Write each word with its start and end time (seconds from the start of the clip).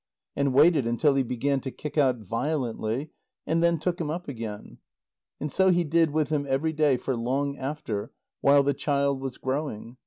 And 0.35 0.51
waited 0.51 0.87
until 0.87 1.13
he 1.13 1.21
began 1.21 1.59
to 1.61 1.69
kick 1.69 1.95
out 1.95 2.17
violently, 2.17 3.11
and 3.45 3.61
then 3.61 3.77
took 3.77 4.01
him 4.01 4.09
up 4.09 4.27
again. 4.27 4.79
And 5.39 5.51
so 5.51 5.69
he 5.69 5.83
did 5.83 6.09
with 6.09 6.29
him 6.29 6.47
every 6.49 6.73
day 6.73 6.97
for 6.97 7.15
long 7.15 7.55
after, 7.59 8.11
while 8.39 8.63
the 8.63 8.73
child 8.73 9.21
was 9.21 9.37
growing. 9.37 9.97